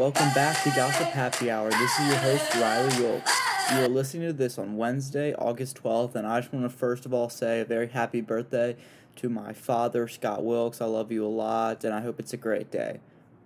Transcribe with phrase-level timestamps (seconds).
[0.00, 1.68] Welcome back to Gossip Happy Hour.
[1.68, 3.38] This is your host, Riley Wilkes.
[3.70, 7.04] You are listening to this on Wednesday, August 12th, and I just want to first
[7.04, 8.76] of all say a very happy birthday
[9.16, 10.80] to my father, Scott Wilkes.
[10.80, 13.00] I love you a lot, and I hope it's a great day.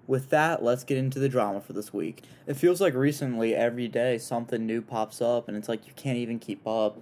[0.06, 2.22] With that, let's get into the drama for this week.
[2.46, 6.18] It feels like recently every day something new pops up, and it's like you can't
[6.18, 6.96] even keep up.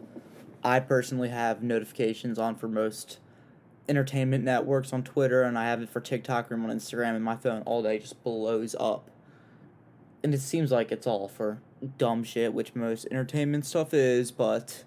[0.65, 3.19] I personally have notifications on for most
[3.87, 7.37] entertainment networks on Twitter, and I have it for TikTok and on Instagram, and my
[7.37, 9.11] phone all day just blows up.
[10.23, 11.61] And it seems like it's all for
[11.99, 14.85] dumb shit, which most entertainment stuff is, but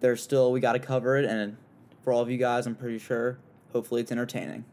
[0.00, 1.56] there's still, we gotta cover it, and
[2.02, 3.38] for all of you guys, I'm pretty sure,
[3.72, 4.64] hopefully it's entertaining.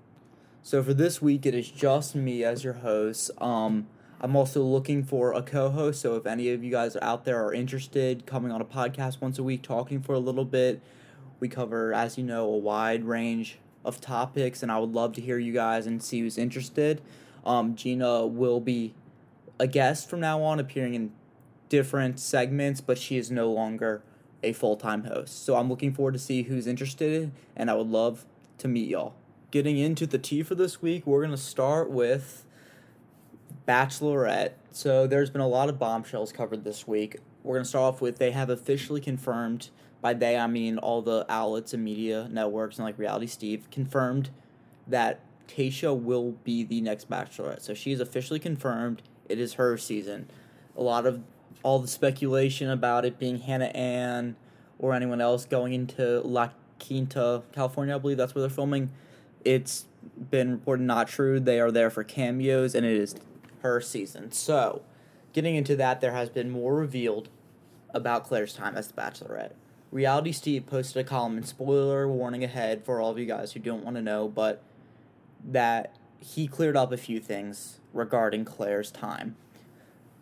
[0.61, 3.31] So for this week, it is just me as your host.
[3.39, 3.87] Um,
[4.19, 6.01] I'm also looking for a co-host.
[6.01, 9.39] So if any of you guys out there are interested, coming on a podcast once
[9.39, 10.81] a week, talking for a little bit,
[11.39, 15.21] we cover, as you know, a wide range of topics, and I would love to
[15.21, 17.01] hear you guys and see who's interested.
[17.45, 18.93] Um, Gina will be
[19.59, 21.11] a guest from now on, appearing in
[21.69, 24.03] different segments, but she is no longer
[24.43, 25.45] a full time host.
[25.45, 28.25] So I'm looking forward to see who's interested, and I would love
[28.59, 29.15] to meet y'all
[29.51, 32.45] getting into the tea for this week, we're to start with
[33.67, 34.51] Bachelorette.
[34.71, 37.17] So there's been a lot of bombshells covered this week.
[37.43, 39.69] We're to start off with they have officially confirmed,
[40.01, 44.29] by they I mean all the outlets and media networks and like Reality Steve, confirmed
[44.85, 47.61] that Tayshia will be the next Bachelorette.
[47.61, 49.01] So she's officially confirmed.
[49.29, 50.29] It is her season.
[50.75, 51.21] A lot of
[51.63, 54.35] all the speculation about it being Hannah Ann
[54.79, 58.91] or anyone else going into La Quinta, California, I believe that's where they're filming
[59.47, 59.85] it's
[60.29, 61.39] been reported not true.
[61.39, 63.15] They are there for cameos, and it is
[63.61, 64.31] her season.
[64.31, 64.81] So,
[65.31, 67.29] getting into that, there has been more revealed
[67.91, 69.53] about Claire's time as the Bachelorette.
[69.89, 73.59] Reality Steve posted a column, and spoiler warning ahead for all of you guys who
[73.59, 74.61] don't want to know, but
[75.45, 79.35] that he cleared up a few things regarding Claire's time.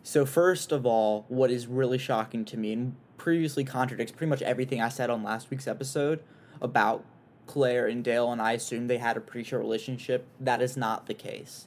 [0.02, 4.42] So, first of all, what is really shocking to me and previously contradicts pretty much
[4.42, 6.22] everything I said on last week's episode
[6.60, 7.04] about
[7.46, 10.26] Claire and Dale, and I assumed they had a pretty sure relationship.
[10.40, 11.66] That is not the case.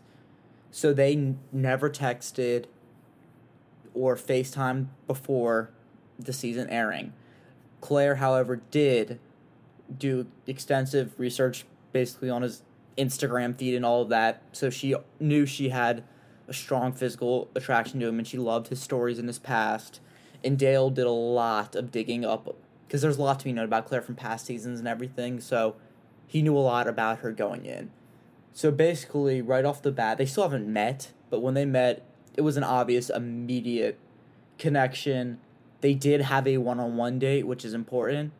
[0.71, 2.65] So they n- never texted
[3.93, 5.71] or FaceTime before
[6.17, 7.13] the season airing.
[7.81, 9.19] Claire, however, did
[9.97, 12.61] do extensive research basically on his
[12.99, 14.41] Instagram feed and all of that.
[14.51, 16.03] So she knew she had
[16.47, 20.01] a strong physical attraction to him and she loved his stories in his past.
[20.43, 22.55] And Dale did a lot of digging up
[22.87, 25.39] because there's a lot to be known about Claire from past seasons and everything.
[25.39, 25.75] So
[26.27, 27.91] he knew a lot about her going in.
[28.53, 32.03] So basically, right off the bat, they still haven't met, but when they met,
[32.35, 33.97] it was an obvious, immediate
[34.57, 35.39] connection.
[35.81, 38.31] They did have a one on one date, which is important,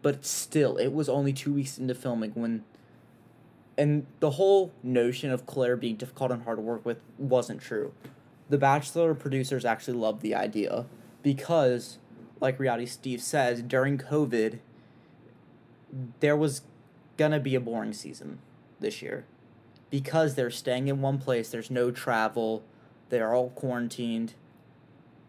[0.00, 2.64] but still, it was only two weeks into filming when.
[3.78, 7.92] And the whole notion of Claire being difficult and hard to work with wasn't true.
[8.50, 10.84] The Bachelor producers actually loved the idea
[11.22, 11.98] because
[12.42, 14.58] like Reality Steve says, during COVID,
[16.20, 16.62] there was
[17.16, 18.40] gonna be a boring season
[18.80, 19.24] this year
[19.90, 21.50] because they're staying in one place.
[21.50, 22.64] There's no travel.
[23.10, 24.34] They're all quarantined.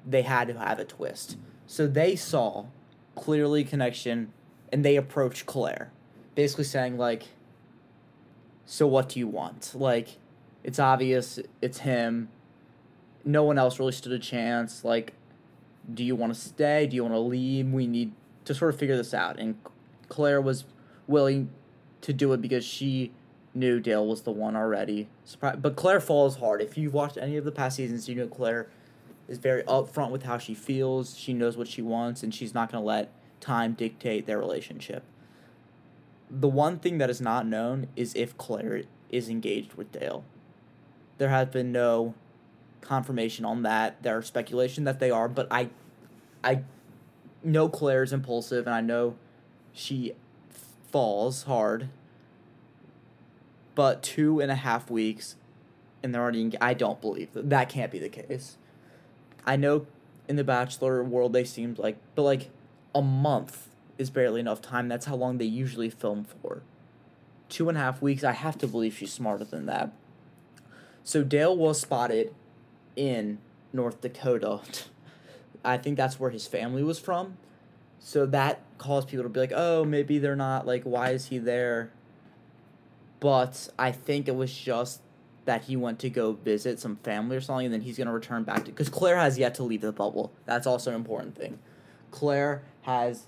[0.06, 1.38] They had to have a twist.
[1.68, 2.66] So they saw
[3.16, 4.34] clearly connection
[4.72, 5.92] and they approached Claire,
[6.34, 7.26] basically saying like,
[8.66, 10.18] "So what do you want?" Like,
[10.64, 12.30] it's obvious it's him.
[13.26, 14.84] No one else really stood a chance.
[14.84, 15.14] Like,
[15.92, 16.88] do you want to stay?
[16.88, 17.68] Do you want to leave?
[17.72, 18.14] We need
[18.46, 19.40] to sort of figure this out.
[19.40, 19.56] And
[20.10, 20.66] Claire was
[21.08, 21.50] willing
[22.02, 23.12] to do it because she
[23.54, 25.08] knew Dale was the one already.
[25.40, 26.62] But Claire falls hard.
[26.62, 28.68] If you've watched any of the past seasons, you know Claire
[29.28, 31.18] is very upfront with how she feels.
[31.18, 35.04] She knows what she wants, and she's not going to let time dictate their relationship.
[36.36, 40.24] The one thing that is not known is if Claire is engaged with Dale.
[41.20, 42.16] There has been no
[42.82, 44.02] confirmation on that.
[44.02, 45.70] There are speculation that they are, but I,
[46.44, 46.64] I
[47.44, 49.16] know Claire is impulsive, and I know
[49.72, 50.14] she
[50.92, 51.90] falls hard.
[53.76, 55.36] But two and a half weeks,
[56.02, 56.52] and they're already.
[56.60, 57.50] I don't believe that.
[57.50, 58.58] That can't be the case.
[59.46, 59.86] I know
[60.28, 62.50] in the Bachelor world they seemed like, but like
[62.96, 64.88] a month is barely enough time.
[64.88, 66.62] That's how long they usually film for.
[67.50, 68.24] Two and a half weeks.
[68.24, 69.92] I have to believe she's smarter than that.
[71.04, 72.34] So Dale was spotted
[72.96, 73.40] in
[73.72, 74.62] North Dakota.
[75.66, 77.38] I think that's where his family was from.
[78.00, 81.38] So that caused people to be like, oh, maybe they're not, like, why is he
[81.38, 81.92] there?
[83.22, 85.02] But I think it was just
[85.46, 88.14] that he went to go visit some family or something, and then he's going to
[88.14, 88.72] return back to.
[88.72, 90.34] Because Claire has yet to leave the bubble.
[90.46, 91.60] That's also an important thing.
[92.12, 93.28] Claire has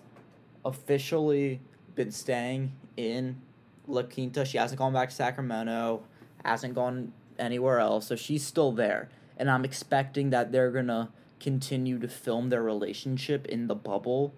[0.65, 1.61] officially
[1.93, 3.41] been staying in
[3.87, 4.43] La Quinta.
[4.43, 6.03] She hasn't gone back to Sacramento,
[6.43, 11.09] hasn't gone anywhere else, so she's still there and I'm expecting that they're gonna
[11.39, 14.33] continue to film their relationship in the bubble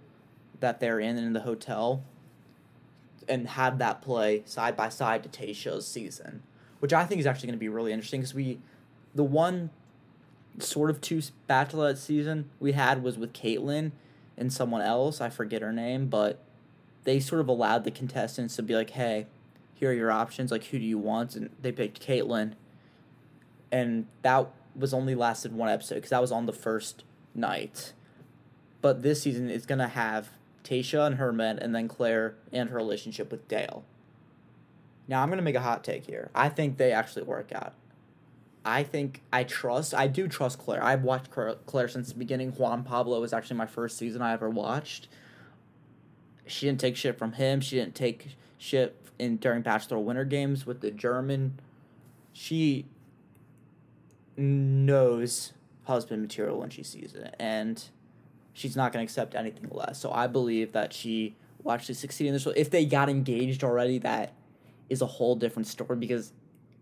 [0.60, 2.04] that they're in in the hotel
[3.30, 6.42] and have that play side by side to Tayshia's season,
[6.80, 8.60] which I think is actually going to be really interesting because we,
[9.14, 9.70] the one
[10.60, 13.92] sort of two Bachelorette season we had was with Kaitlyn
[14.38, 15.20] and someone else.
[15.20, 16.40] I forget her name, but
[17.04, 19.28] they sort of allowed the contestants to be like, hey,
[19.74, 20.52] here are your options.
[20.52, 21.36] Like, who do you want?
[21.36, 22.54] And they picked Kaitlyn.
[23.72, 27.04] And that was only lasted one episode because that was on the first
[27.34, 27.94] night.
[28.82, 30.30] But this season is going to have
[30.64, 33.86] Tayshia and Herman, and then Claire and her relationship with Dale.
[35.08, 36.30] Now, I'm going to make a hot take here.
[36.36, 37.74] I think they actually work out.
[38.68, 40.84] I think I trust, I do trust Claire.
[40.84, 42.52] I've watched Claire since the beginning.
[42.52, 45.08] Juan Pablo was actually my first season I ever watched.
[46.46, 47.62] She didn't take shit from him.
[47.62, 51.60] She didn't take shit in during Bachelor Winter Games with the German.
[52.34, 52.88] She
[54.36, 55.54] knows
[55.86, 57.36] husband material when she sees it.
[57.40, 57.82] And
[58.52, 59.98] she's not going to accept anything less.
[59.98, 62.46] So I believe that she will actually succeed in this.
[62.58, 64.34] If they got engaged already, that
[64.90, 66.34] is a whole different story because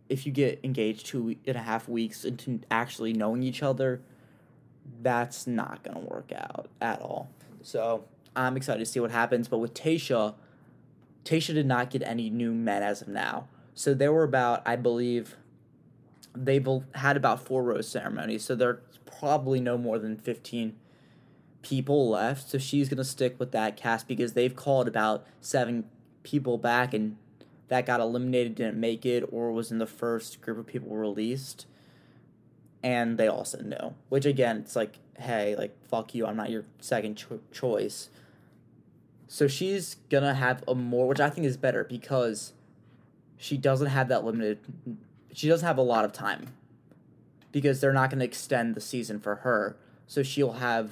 [0.10, 4.02] if you get engaged two and a half weeks into actually knowing each other,
[5.02, 7.30] that's not going to work out at all.
[7.62, 8.06] So
[8.36, 9.48] I'm excited to see what happens.
[9.48, 10.36] But with Tayshia,
[11.24, 13.48] Tayshia did not get any new men as of now.
[13.74, 15.36] So there were about, I believe,
[16.36, 18.44] they've had about four rose ceremonies.
[18.44, 20.76] So there's probably no more than 15
[21.66, 25.86] people left, so she's gonna stick with that cast because they've called about seven
[26.22, 27.18] people back and
[27.68, 31.66] that got eliminated, didn't make it, or was in the first group of people released.
[32.84, 33.96] And they all said no.
[34.10, 38.10] Which again, it's like, hey, like fuck you, I'm not your second cho- choice.
[39.28, 42.54] So she's gonna have a more, which I think is better because
[43.38, 44.60] she doesn't have that limited.
[45.34, 46.54] She doesn't have a lot of time
[47.52, 49.78] because they're not gonna extend the season for her.
[50.06, 50.92] So she'll have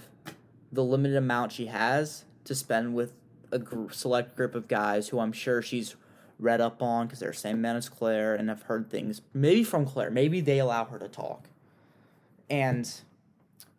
[0.72, 3.14] the limited amount she has to spend with
[3.52, 3.62] a
[3.92, 5.96] select group of guys who I'm sure she's
[6.40, 9.64] read up on because they're the same men as Claire and have heard things maybe
[9.64, 10.12] from Claire.
[10.12, 11.50] Maybe they allow her to talk.
[12.50, 12.90] And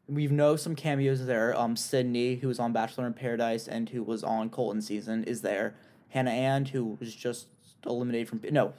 [0.08, 1.58] we know some cameos there.
[1.58, 5.42] Um, Sydney, who was on Bachelor in Paradise and who was on Colton season, is
[5.42, 5.74] there.
[6.08, 7.48] Hannah Ann, who was just
[7.84, 8.72] eliminated from no.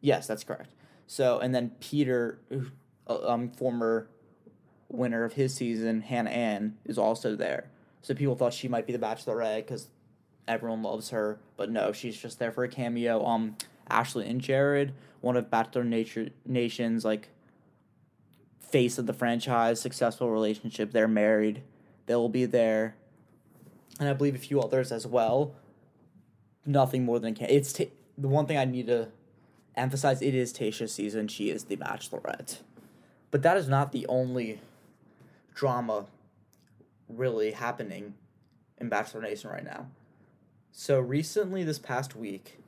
[0.00, 0.72] Yes, that's correct.
[1.06, 2.38] So and then Peter,
[3.08, 4.08] uh, um, former
[4.88, 7.70] winner of his season, Hannah Ann, is also there.
[8.02, 9.88] So people thought she might be the Bachelorette because
[10.48, 13.24] everyone loves her, but no, she's just there for a cameo.
[13.24, 13.56] Um,
[13.88, 17.28] Ashley and Jared, one of Bachelor Nature Nation's like
[18.60, 20.92] face of the franchise, successful relationship.
[20.92, 21.62] They're married.
[22.06, 22.96] They'll be there,
[24.00, 25.54] and I believe a few others as well.
[26.64, 27.50] Nothing more than a can.
[27.50, 29.08] It's t- the one thing I need to
[29.76, 30.22] emphasize.
[30.22, 31.28] It is Tayshia's season.
[31.28, 32.60] She is the Bachelorette,
[33.30, 34.60] but that is not the only
[35.54, 36.06] drama
[37.08, 38.14] really happening
[38.78, 39.86] in Bachelor Nation right now.
[40.80, 42.60] So recently, this past week,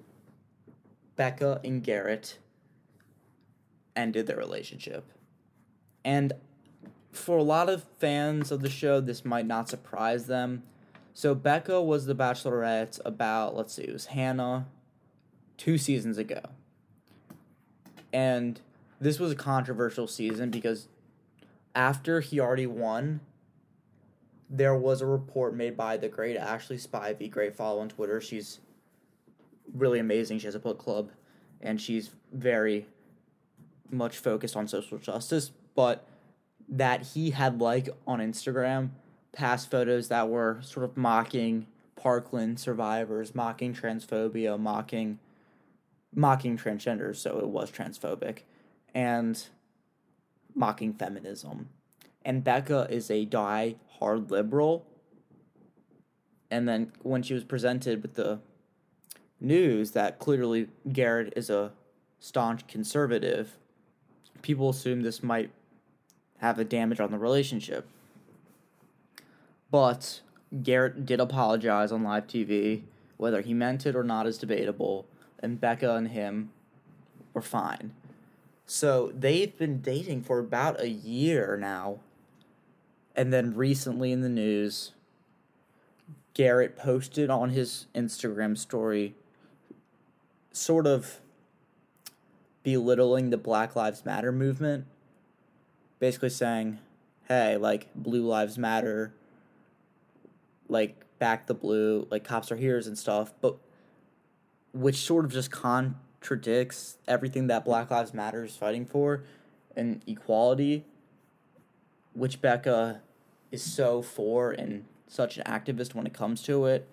[1.15, 2.39] Becca and Garrett
[3.95, 5.13] ended their relationship.
[6.05, 6.33] And
[7.13, 10.65] for a lot of fans of the show, this might not surprise them.
[11.15, 14.67] So Becca was the Bachelorette about, let's see, it was Hannah
[15.57, 16.41] two seasons ago.
[18.13, 18.61] And
[19.01, 20.89] this was a controversial season because
[21.77, 23.21] after he already won,
[24.51, 28.21] there was a report made by the great Ashley Spivey, great follow on Twitter.
[28.21, 28.59] She's
[29.73, 30.41] really amazing.
[30.41, 31.11] She has a book club,
[31.61, 32.87] and she's very
[33.91, 35.53] much focused on social justice.
[35.77, 36.05] But
[36.69, 38.91] that he had like on Instagram
[39.33, 45.21] past photos that were sort of mocking Parkland survivors, mocking transphobia, mocking
[46.13, 47.17] mocking transgenders.
[47.17, 48.39] So it was transphobic,
[48.95, 49.41] and
[50.57, 51.69] mocking feminism.
[52.25, 54.85] And Becca is a die hard liberal.
[56.51, 58.41] And then when she was presented with the
[59.41, 61.73] news that clearly Garrett is a
[62.19, 63.57] staunch conservative,
[64.43, 65.51] people assume this might
[66.39, 67.87] have a damage on the relationship.
[69.71, 70.21] But
[70.63, 72.83] Garrett did apologize on live TV.
[73.17, 75.07] Whether he meant it or not is debatable.
[75.39, 76.51] And Becca and him
[77.33, 77.93] were fine.
[78.67, 81.99] So they've been dating for about a year now.
[83.21, 84.93] And then recently in the news,
[86.33, 89.15] Garrett posted on his Instagram story,
[90.53, 91.21] sort of
[92.63, 94.87] belittling the Black Lives Matter movement.
[95.99, 96.79] Basically saying,
[97.29, 99.13] hey, like, Blue Lives Matter,
[100.71, 103.35] like, back the blue, like, cops are heroes and stuff.
[103.43, 103.57] But
[104.73, 109.25] which sort of just contradicts everything that Black Lives Matter is fighting for.
[109.77, 110.85] and equality,
[112.15, 113.03] which Becca
[113.51, 116.87] is so for and such an activist when it comes to it.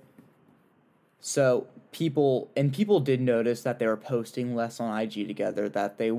[1.19, 5.97] So people and people did notice that they were posting less on IG together, that
[5.97, 6.11] they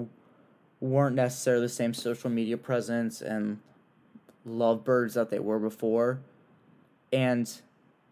[0.80, 3.58] weren't necessarily the same social media presence and
[4.44, 6.20] lovebirds that they were before.
[7.12, 7.50] And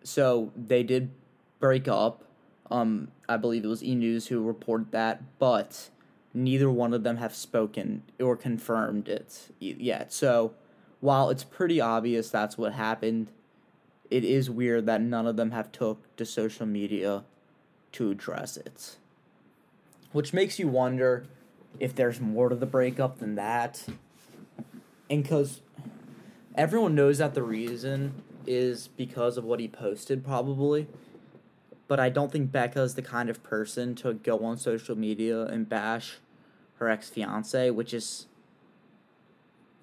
[0.02, 1.10] so they did
[1.60, 2.24] break up.
[2.70, 5.90] Um, I believe it was E News who reported that, but
[6.34, 10.12] neither one of them have spoken or confirmed it yet.
[10.12, 10.54] So
[11.06, 13.30] while it's pretty obvious that's what happened,
[14.10, 17.22] it is weird that none of them have took to social media
[17.92, 18.96] to address it.
[20.10, 21.28] Which makes you wonder
[21.78, 23.84] if there's more to the breakup than that.
[25.08, 25.60] And because
[26.56, 30.88] everyone knows that the reason is because of what he posted, probably.
[31.86, 35.42] But I don't think Becca is the kind of person to go on social media
[35.44, 36.16] and bash
[36.80, 38.26] her ex fiance, which is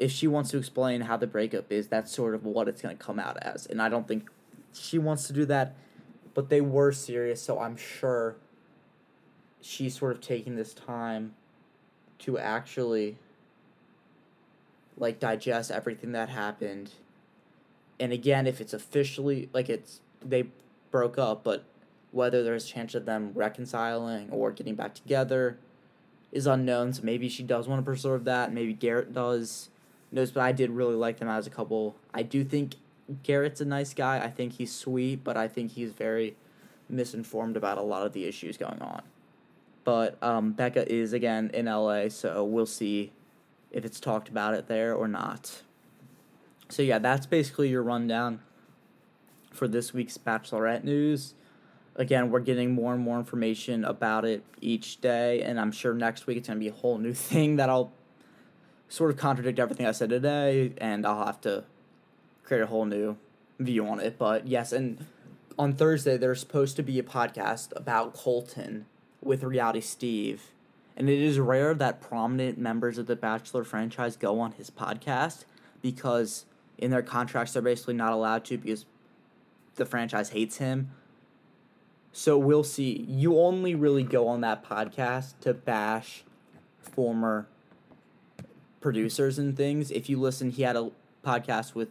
[0.03, 2.98] if she wants to explain how the breakup is, that's sort of what it's going
[2.98, 3.65] to come out as.
[3.65, 4.29] And I don't think
[4.74, 5.75] she wants to do that,
[6.33, 8.36] but they were serious, so I'm sure
[9.62, 11.36] she's sort of taking this time
[12.19, 13.17] to actually
[14.98, 16.91] like digest everything that happened.
[17.98, 20.48] And again, if it's officially like it's they
[20.91, 21.63] broke up, but
[22.12, 25.60] whether there's a chance of them reconciling or getting back together
[26.33, 26.91] is unknown.
[26.91, 28.51] So maybe she does want to preserve that.
[28.51, 29.69] Maybe Garrett does.
[30.13, 31.96] Knows, but I did really like them as a couple.
[32.13, 32.75] I do think
[33.24, 34.24] Garrett's a nice guy.
[34.24, 36.36] I think he's sweet, but I think he's very
[36.88, 39.01] misinformed about a lot of the issues going on.
[39.84, 43.12] But um, Becca is again in LA, so we'll see
[43.72, 45.63] if it's talked about it there or not.
[46.70, 48.41] So yeah, that's basically your rundown
[49.51, 51.34] for this week's Bachelorette news.
[51.96, 56.27] Again, we're getting more and more information about it each day, and I'm sure next
[56.27, 57.91] week it's gonna be a whole new thing that I'll
[58.93, 61.63] sort of contradict everything I said today, and I'll have to
[62.43, 63.17] create a whole new
[63.57, 64.19] view on it.
[64.19, 65.07] But yes, and
[65.57, 68.85] on Thursday there's supposed to be a podcast about Colton
[69.19, 70.51] with Reality Steve.
[70.95, 75.45] And it is rare that prominent members of the Bachelor franchise go on his podcast
[75.81, 76.45] because
[76.77, 78.85] in their contracts they're basically not allowed to because
[79.73, 80.91] the franchise hates him.
[82.12, 83.07] So we'll see.
[83.09, 86.23] You only really go on that podcast to bash
[86.79, 87.47] former
[88.84, 89.90] producers and things.
[89.90, 90.92] If you listen, he had a
[91.25, 91.88] podcast with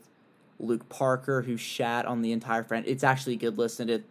[0.61, 2.93] Luke Parker who shat on the entire franchise.
[2.93, 3.89] It's actually a good listen.
[3.89, 4.05] It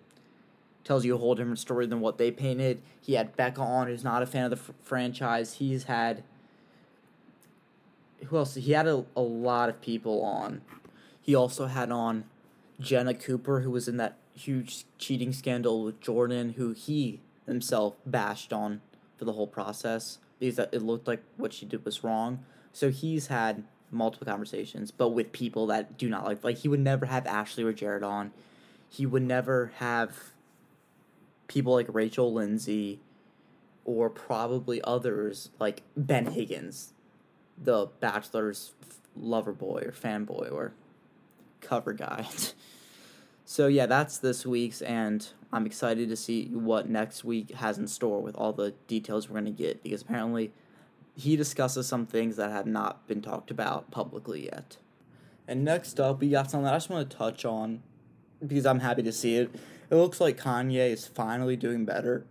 [0.83, 2.81] tells you a whole different story than what they painted.
[2.99, 5.53] He had Becca on, who's not a fan of the f- franchise.
[5.53, 6.23] He's had
[8.25, 8.55] who else?
[8.55, 10.61] He had a, a lot of people on.
[11.21, 12.25] He also had on
[12.79, 18.51] Jenna Cooper, who was in that huge cheating scandal with Jordan, who he himself bashed
[18.51, 18.81] on
[19.17, 22.43] for the whole process because it looked like what she did was wrong.
[22.73, 26.43] So he's had multiple conversations, but with people that do not like.
[26.43, 28.31] Like he would never have Ashley or Jared on.
[28.89, 30.31] He would never have
[31.47, 32.99] people like Rachel Lindsay
[33.83, 36.93] or probably others like Ben Higgins,
[37.57, 38.73] the Bachelor's
[39.15, 40.73] lover boy or fanboy or
[41.59, 42.27] cover guy.
[43.45, 47.87] so yeah, that's this week's, and I'm excited to see what next week has in
[47.87, 50.51] store with all the details we're gonna get because apparently
[51.21, 54.77] he discusses some things that have not been talked about publicly yet.
[55.47, 57.83] And next up, we got something that I just want to touch on
[58.45, 59.53] because I'm happy to see it.
[59.91, 62.25] It looks like Kanye is finally doing better.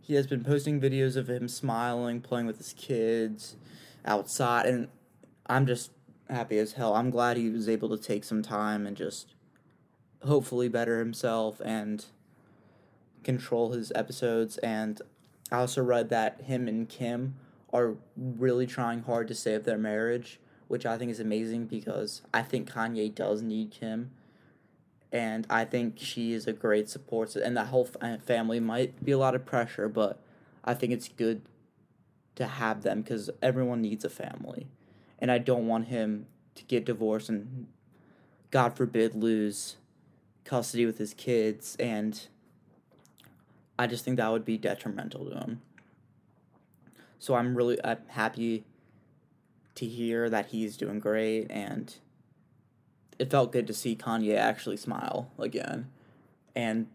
[0.00, 3.56] He has been posting videos of him smiling, playing with his kids
[4.04, 4.88] outside, and
[5.46, 5.90] I'm just
[6.30, 6.94] happy as hell.
[6.94, 9.34] I'm glad he was able to take some time and just
[10.24, 12.04] hopefully better himself and
[13.24, 14.58] control his episodes.
[14.58, 15.02] And
[15.50, 17.34] I also read that him and Kim
[17.74, 22.42] are really trying hard to save their marriage, which I think is amazing because I
[22.42, 24.12] think Kanye does need Kim.
[25.12, 29.18] And I think she is a great support, and that whole family might be a
[29.18, 30.20] lot of pressure, but
[30.64, 31.42] I think it's good
[32.34, 34.66] to have them because everyone needs a family.
[35.20, 36.26] And I don't want him
[36.56, 37.68] to get divorced and,
[38.50, 39.76] God forbid, lose
[40.44, 41.76] custody with his kids.
[41.78, 42.26] And
[43.78, 45.62] I just think that would be detrimental to him.
[47.24, 48.64] So I'm really I'm happy
[49.76, 51.94] to hear that he's doing great and
[53.18, 55.88] it felt good to see Kanye actually smile again.
[56.54, 56.88] And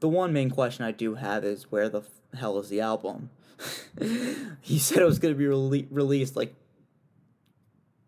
[0.00, 2.00] the one main question I do have is where the
[2.38, 3.28] hell is the album?
[4.62, 6.54] he said it was going to be rele- released like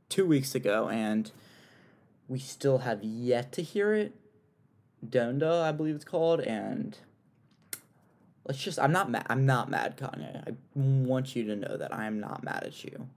[0.09, 1.31] two weeks ago, and
[2.29, 4.15] we still have yet to hear it.
[5.07, 6.97] Donda, I believe it's called, and
[8.45, 10.49] let's just I'm not mad I'm not mad Kanye.
[10.49, 13.09] I want you to know that I am not mad at you.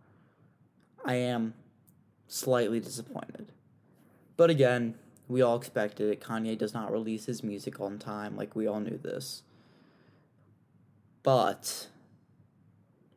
[1.06, 1.54] I am
[2.28, 3.52] slightly disappointed.
[4.38, 4.96] But again,
[5.28, 6.22] we all expected it.
[6.22, 9.44] Kanye does not release his music on time, like we all knew this.
[11.24, 11.88] But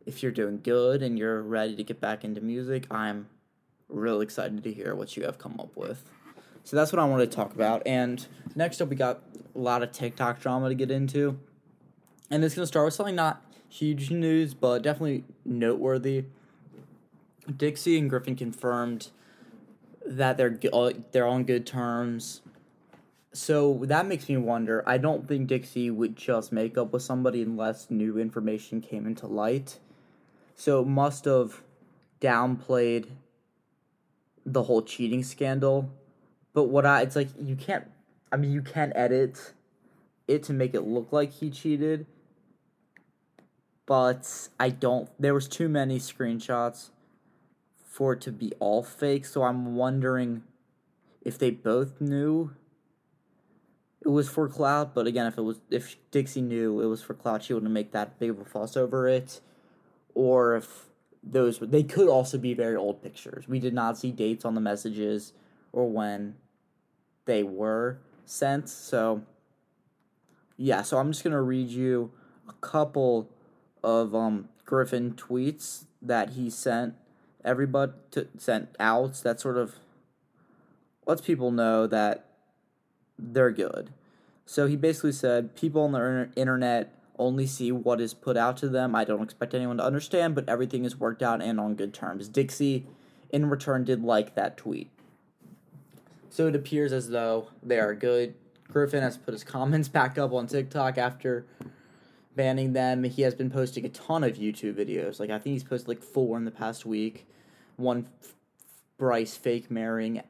[0.06, 3.28] if you're doing good and you're ready to get back into music, I'm
[3.88, 6.04] really excited to hear what you have come up with.
[6.64, 7.82] So that's what I wanted to talk about.
[7.86, 9.22] And next up, we got
[9.54, 11.38] a lot of TikTok drama to get into.
[12.30, 16.24] And it's going to start with something not huge news, but definitely noteworthy.
[17.56, 19.08] Dixie and Griffin confirmed
[20.04, 20.58] that they're
[21.12, 22.42] they're on good terms.
[23.32, 24.82] So that makes me wonder.
[24.86, 29.26] I don't think Dixie would just make up with somebody unless new information came into
[29.26, 29.78] light.
[30.54, 31.62] So it must have
[32.20, 33.06] downplayed
[34.44, 35.90] the whole cheating scandal.
[36.52, 37.84] But what I it's like you can't
[38.32, 39.52] I mean you can't edit
[40.26, 42.06] it to make it look like he cheated.
[43.88, 46.90] But I don't there was too many screenshots
[47.82, 50.42] for it to be all fake, so I'm wondering
[51.22, 52.50] if they both knew
[54.02, 57.14] it was for clout, but again if it was if Dixie knew it was for
[57.14, 59.40] clout, she wouldn't make that big of a fuss over it.
[60.14, 60.90] Or if
[61.22, 63.48] those they could also be very old pictures.
[63.48, 65.32] We did not see dates on the messages
[65.72, 66.34] or when
[67.24, 68.68] they were sent.
[68.68, 69.22] So
[70.58, 72.10] yeah, so I'm just gonna read you
[72.50, 73.30] a couple
[73.82, 76.94] of um Griffin tweets that he sent
[77.44, 79.76] everybody to, sent out that sort of
[81.06, 82.26] lets people know that
[83.18, 83.90] they're good.
[84.44, 88.68] So he basically said people on the internet only see what is put out to
[88.68, 88.94] them.
[88.94, 92.28] I don't expect anyone to understand, but everything is worked out and on good terms.
[92.28, 92.86] Dixie,
[93.30, 94.90] in return, did like that tweet.
[96.30, 98.34] So it appears as though they are good.
[98.68, 101.46] Griffin has put his comments back up on TikTok after
[102.38, 103.02] banning them.
[103.02, 105.18] He has been posting a ton of YouTube videos.
[105.18, 107.26] Like I think he's posted like four in the past week.
[107.76, 108.06] One
[108.96, 110.22] Bryce fake marrying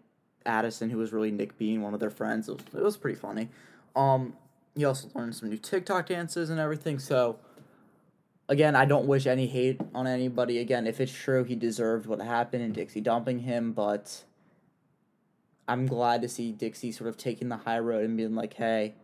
[0.46, 2.48] Addison, who was really Nick Bean, one of their friends.
[2.48, 3.50] It was, it was pretty funny.
[3.94, 4.33] Um,
[4.74, 6.98] he also learned some new TikTok dances and everything.
[6.98, 7.38] So,
[8.48, 10.59] again, I don't wish any hate on anybody.
[10.59, 14.24] Again, if it's true, he deserved what happened in Dixie dumping him, but
[15.66, 18.94] I'm glad to see Dixie sort of taking the high road and being like, hey,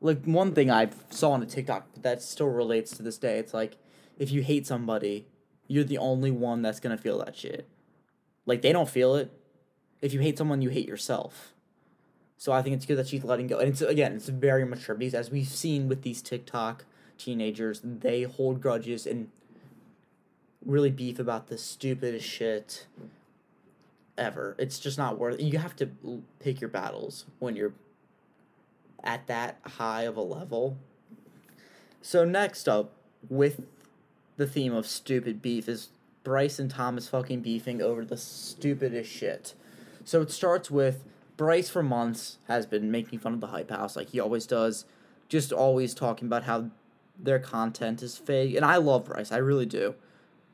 [0.00, 3.38] like one thing I saw on a TikTok that still relates to this day.
[3.38, 3.76] It's like
[4.18, 5.26] if you hate somebody,
[5.66, 7.66] you're the only one that's gonna feel that shit.
[8.46, 9.30] Like they don't feel it.
[10.00, 11.52] If you hate someone, you hate yourself.
[12.36, 14.94] So I think it's good that she's letting go, and it's again, it's very mature
[14.94, 16.84] because as we've seen with these TikTok
[17.18, 19.28] teenagers, they hold grudges and
[20.64, 22.86] really beef about the stupidest shit
[24.16, 24.54] ever.
[24.58, 25.40] It's just not worth.
[25.40, 25.42] It.
[25.42, 25.88] You have to
[26.38, 27.72] pick your battles when you're
[29.02, 30.76] at that high of a level.
[32.02, 32.92] So next up,
[33.28, 33.62] with
[34.36, 35.90] the theme of stupid beef, is
[36.24, 39.54] Bryce and Thomas fucking beefing over the stupidest shit.
[40.04, 41.04] So it starts with
[41.36, 44.84] Bryce for months has been making fun of the hype house like he always does,
[45.28, 46.70] just always talking about how
[47.18, 48.56] their content is fake.
[48.56, 49.94] And I love Bryce, I really do.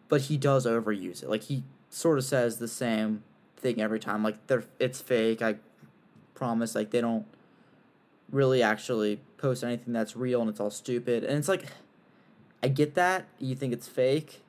[0.08, 1.30] But he does overuse it.
[1.30, 3.22] Like he sort of says the same
[3.56, 4.22] thing every time.
[4.22, 5.42] Like they're it's fake.
[5.42, 5.56] I
[6.34, 6.74] promise.
[6.74, 7.26] Like they don't
[8.30, 11.24] really actually post anything that's real and it's all stupid.
[11.24, 11.66] And it's like,
[12.62, 13.26] I get that.
[13.38, 14.42] You think it's fake.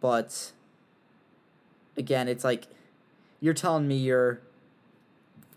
[0.00, 0.52] But
[1.96, 2.66] again, it's like,
[3.40, 4.40] you're telling me your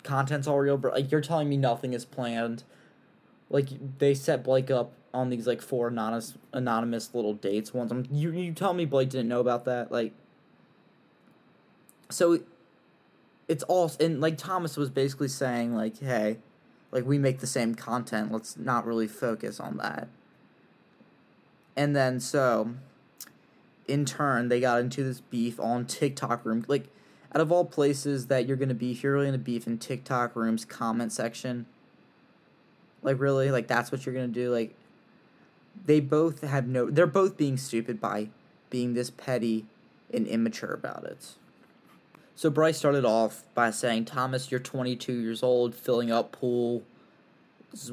[0.03, 2.63] content's all real, but like you're telling me nothing is planned.
[3.49, 7.91] Like they set Blake up on these like four anonymous anonymous little dates once.
[7.91, 10.13] I'm, you you tell me Blake didn't know about that, like.
[12.09, 12.39] So,
[13.47, 16.37] it's all and like Thomas was basically saying like, hey,
[16.93, 18.31] like we make the same content.
[18.31, 20.07] Let's not really focus on that.
[21.75, 22.75] And then so
[23.87, 26.63] in turn they got into this beef on tiktok room.
[26.67, 26.87] Like
[27.33, 30.65] out of all places that you're gonna beef you're really gonna beef in tiktok room's
[30.65, 31.65] comment section
[33.01, 34.51] like really like that's what you're gonna do?
[34.51, 34.75] Like
[35.85, 38.29] they both have no they're both being stupid by
[38.69, 39.65] being this petty
[40.13, 41.33] and immature about it
[42.35, 46.83] so Bryce started off by saying, Thomas, you're 22 years old, filling up pool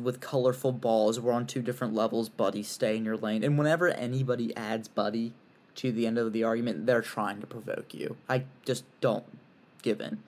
[0.00, 1.20] with colorful balls.
[1.20, 2.28] We're on two different levels.
[2.28, 3.44] Buddy, stay in your lane.
[3.44, 5.34] And whenever anybody adds Buddy
[5.76, 8.16] to the end of the argument, they're trying to provoke you.
[8.28, 9.24] I just don't
[9.82, 10.22] give in.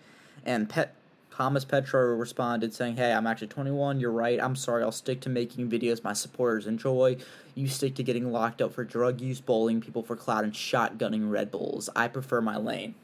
[0.44, 0.94] And Pet
[1.30, 3.98] Thomas Petrou responded saying, Hey, I'm actually 21.
[3.98, 4.38] You're right.
[4.40, 4.82] I'm sorry.
[4.82, 7.16] I'll stick to making videos my supporters enjoy.
[7.54, 11.30] You stick to getting locked up for drug use, bowling people for clout, and shotgunning
[11.30, 11.88] Red Bulls.
[11.96, 12.94] I prefer my lane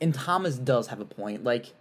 [0.00, 1.44] and Thomas does have a point.
[1.44, 1.72] Like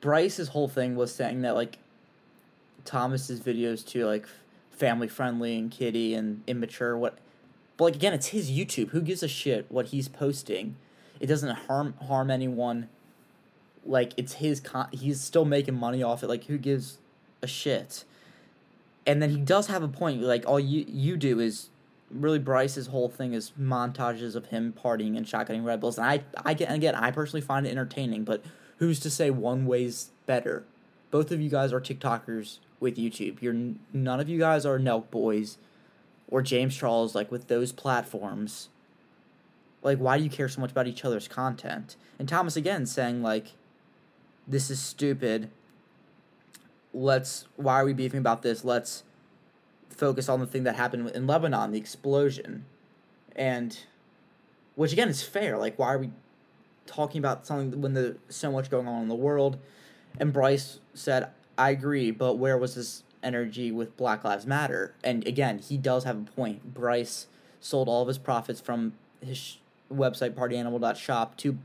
[0.00, 1.78] Bryce's whole thing was saying that like
[2.84, 4.26] Thomas's videos too like
[4.70, 6.96] family friendly and kiddie and immature.
[6.96, 7.18] What
[7.76, 8.90] But like again, it's his YouTube.
[8.90, 10.76] Who gives a shit what he's posting?
[11.20, 12.88] It doesn't harm harm anyone.
[13.84, 14.88] Like it's his con.
[14.92, 16.28] He's still making money off it.
[16.28, 16.98] Like who gives
[17.42, 18.04] a shit?
[19.06, 20.22] And then he does have a point.
[20.22, 21.70] Like all you you do is
[22.10, 25.98] really Bryce's whole thing is montages of him partying and shotgunning Red Bulls.
[25.98, 28.24] And I I get again I personally find it entertaining.
[28.24, 28.44] But
[28.78, 30.64] who's to say one way's better?
[31.10, 33.42] Both of you guys are TikTokers with YouTube.
[33.42, 35.58] You're none of you guys are Nelk boys
[36.28, 38.68] or James Charles like with those platforms.
[39.82, 41.96] Like why do you care so much about each other's content?
[42.18, 43.52] And Thomas again saying like
[44.46, 45.50] this is stupid.
[46.94, 48.64] Let's why are we beefing about this?
[48.64, 49.02] Let's
[49.96, 52.64] focus on the thing that happened in Lebanon, the explosion.
[53.34, 53.78] And
[54.74, 55.58] which again is fair.
[55.58, 56.10] Like why are we
[56.86, 59.58] talking about something when there's so much going on in the world?
[60.18, 64.94] And Bryce said, I agree, but where was this energy with Black Lives Matter?
[65.02, 66.74] And again, he does have a point.
[66.74, 67.26] Bryce
[67.60, 69.56] sold all of his profits from his sh-
[69.92, 71.58] website, partyanimal.shop, to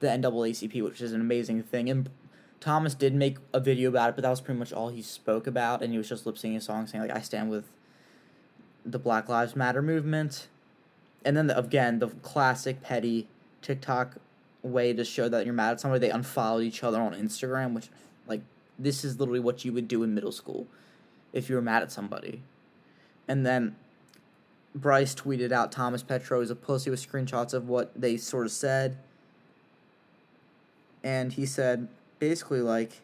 [0.00, 1.88] the NAACP, which is an amazing thing.
[1.88, 2.10] And
[2.60, 5.46] Thomas did make a video about it, but that was pretty much all he spoke
[5.46, 7.64] about, and he was just lip syncing a song saying, like, I stand with
[8.84, 10.48] the Black Lives Matter movement.
[11.24, 13.28] And then, the, again, the classic petty
[13.62, 14.16] TikTok
[14.62, 17.88] way to show that you're mad at somebody, they unfollowed each other on Instagram, which,
[18.26, 18.40] like,
[18.78, 20.66] this is literally what you would do in middle school
[21.32, 22.42] if you were mad at somebody.
[23.28, 23.76] And then
[24.74, 28.52] Bryce tweeted out Thomas Petrou is a pussy with screenshots of what they sort of
[28.52, 28.98] said.
[31.02, 33.00] And he said basically like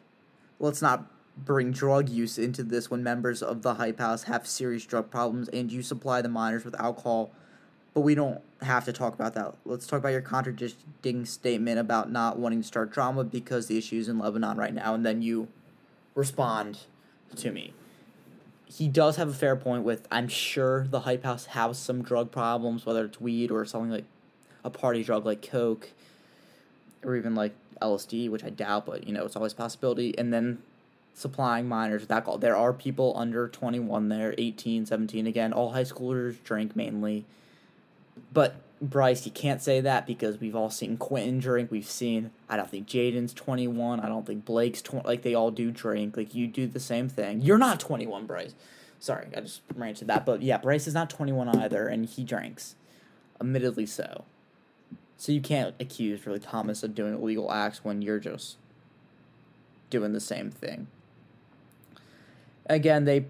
[0.59, 4.85] let's not bring drug use into this when members of the hype house have serious
[4.85, 7.33] drug problems and you supply the minors with alcohol
[7.95, 9.55] but we don't have to talk about that.
[9.65, 14.09] Let's talk about your contradicting statement about not wanting to start drama because the issues
[14.09, 15.49] in Lebanon right now, and then you
[16.15, 16.79] respond
[17.37, 17.75] to me.
[18.65, 22.31] He does have a fair point with I'm sure the hype house has some drug
[22.31, 24.07] problems, whether it's weed or something like
[24.65, 25.91] a party drug like coke,
[27.03, 30.17] or even like LSD, which I doubt, but you know it's always a possibility.
[30.19, 30.63] And then
[31.15, 32.39] supplying minors with alcohol.
[32.39, 35.27] There are people under 21 there, 18, 17.
[35.27, 37.27] Again, all high schoolers drink mainly
[38.33, 41.71] but Bryce, you can't say that because we've all seen Quentin drink.
[41.71, 42.31] We've seen.
[42.49, 44.01] I don't think Jaden's twenty one.
[44.01, 45.07] I don't think Blake's twenty.
[45.07, 46.17] Like they all do drink.
[46.17, 47.43] Like you do the same thing.
[47.43, 48.55] You're not twenty one, Bryce.
[48.99, 50.27] Sorry, I just ranted that.
[50.27, 52.75] But yeah, Bryce is not twenty one either, and he drinks.
[53.41, 54.25] Admittedly so.
[55.23, 58.57] So you can't accuse really Thomas of doing illegal acts when you're just
[59.89, 60.89] doing the same thing.
[62.67, 63.27] Again, they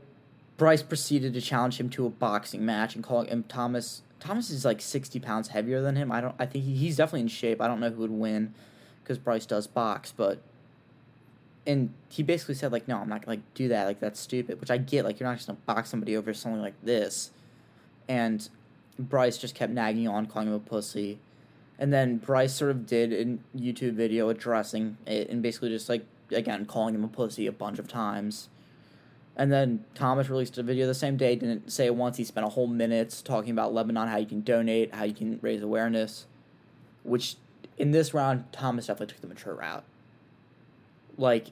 [0.56, 4.64] Bryce proceeded to challenge him to a boxing match and calling him Thomas Thomas is
[4.64, 6.10] like sixty pounds heavier than him.
[6.10, 6.34] I don't.
[6.38, 7.60] I think he, he's definitely in shape.
[7.60, 8.54] I don't know who would win,
[9.04, 10.40] because Bryce does box, but.
[11.66, 13.84] And he basically said like, no, I'm not gonna like do that.
[13.84, 14.62] Like that's stupid.
[14.62, 15.04] Which I get.
[15.04, 17.32] Like you're not just gonna box somebody over something like this,
[18.08, 18.48] and
[18.98, 21.18] Bryce just kept nagging on, calling him a pussy,
[21.82, 26.06] and then Bryce sort of did a YouTube video addressing it and basically just like
[26.30, 28.48] again calling him a pussy a bunch of times
[29.36, 32.18] and then Thomas released a video the same day, didn't say it once.
[32.18, 35.38] He spent a whole minute talking about Lebanon, how you can donate, how you can
[35.40, 36.26] raise awareness.
[37.02, 37.36] Which,
[37.78, 39.84] in this round, Thomas definitely took the mature route.
[41.16, 41.48] Like,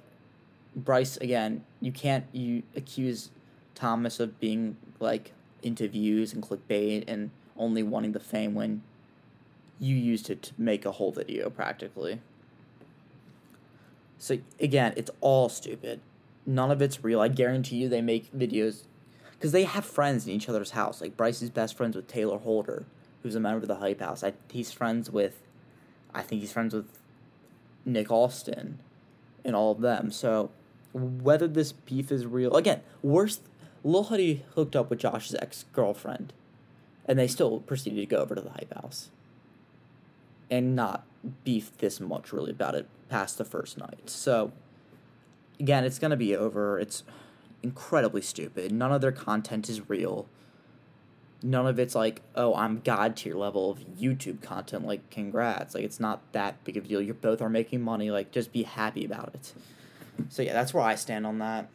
[0.77, 3.31] Bryce, again, you can't you accuse
[3.75, 8.83] Thomas of being, like, into views and clickbait and only wanting the fame when
[9.81, 12.21] you used it to make a whole video, practically.
[14.19, 16.01] So, again, it's all stupid
[16.47, 17.21] none of it's real.
[17.21, 18.83] I guarantee you they make videos
[19.33, 21.01] because they have friends in each other's house.
[21.01, 22.85] Like Bryce is best friends with Taylor Holder,
[23.23, 24.23] who's a member of the Hype House.
[24.23, 25.41] I, he's friends with,
[26.15, 26.87] I think he's friends with
[27.85, 28.79] Nick Austin,
[29.45, 30.11] and all of them.
[30.11, 30.51] So
[30.93, 33.43] whether this beef is real, again, worst.
[33.83, 36.35] Lil Huddy hooked up with Josh's ex girlfriend,
[37.07, 39.09] and they still proceeded to go over to the Hype House,
[40.51, 41.05] and not
[41.45, 44.09] beef this much really about it past the first night.
[44.11, 44.53] So
[45.59, 46.79] again, it's gonna be over.
[46.79, 47.05] It's
[47.63, 48.73] incredibly stupid.
[48.73, 50.27] None of their content is real.
[51.43, 54.87] None of it's like, oh, I'm god tier level of YouTube content.
[54.87, 55.75] Like, congrats.
[55.75, 57.01] Like, it's not that big of a deal.
[57.01, 58.11] You both are making money.
[58.11, 59.55] Like, just be happy about it.
[60.29, 61.71] So yeah, that's where I stand on that.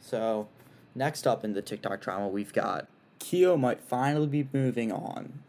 [0.00, 0.48] So,
[0.94, 2.86] next up in the TikTok drama, we've got
[3.18, 5.40] Kio might finally be moving on,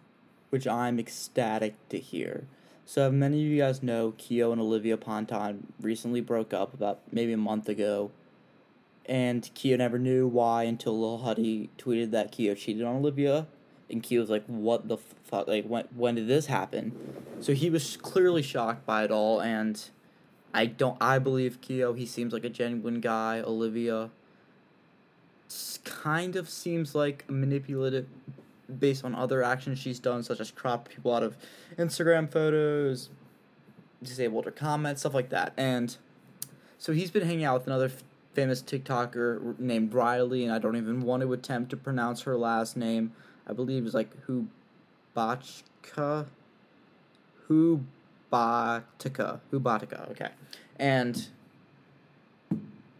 [0.49, 2.45] which I'm ecstatic to hear.
[2.86, 7.34] So many of you guys know Kio and Olivia Ponton recently broke up about maybe
[7.34, 8.12] a month ago.
[9.08, 13.47] And Kio never knew why until Lil Huddy tweeted that Kio cheated on Olivia.
[13.89, 15.47] And Kio was like, what the fuck?
[15.47, 16.91] Like, when, when did this happen?
[17.39, 19.41] So he was clearly shocked by it all.
[19.41, 19.81] And
[20.53, 21.93] I don't, I believe Kio.
[21.93, 23.41] He seems like a genuine guy.
[23.41, 24.10] Olivia
[25.84, 28.08] kind of seems like a manipulative
[28.80, 31.38] based on other actions she's done, such as crop people out of
[31.78, 33.10] Instagram photos,
[34.01, 35.54] disabled her comments, stuff like that.
[35.58, 35.95] And
[36.78, 40.75] so he's been hanging out with another f- famous TikToker named Riley, and I don't
[40.75, 43.13] even want to attempt to pronounce her last name.
[43.47, 46.28] I believe it's like Hubachka.
[47.47, 49.39] Hubatica.
[49.51, 50.30] Hubatica, okay.
[50.78, 51.28] And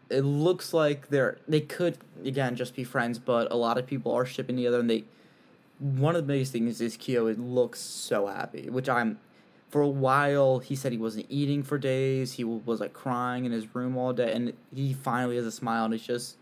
[0.10, 4.12] it looks like they're they could again just be friends, but a lot of people
[4.12, 5.04] are shipping together and they
[5.80, 9.20] one of the biggest things is Kio it looks so happy, which I'm
[9.70, 13.52] for a while he said he wasn't eating for days, he was like crying in
[13.52, 16.38] his room all day and he finally has a smile and it's just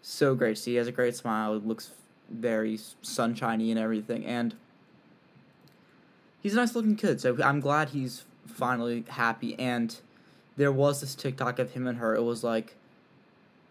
[0.00, 0.72] so great see.
[0.72, 1.90] He has a great smile, it looks
[2.30, 4.54] very sunshiny and everything and
[6.42, 9.96] he's a nice looking kid, so I'm glad he's finally happy and
[10.56, 12.14] there was this TikTok of him and her.
[12.14, 12.76] It was like